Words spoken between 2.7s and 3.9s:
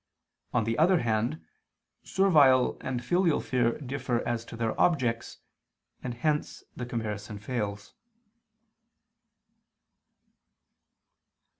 and filial fear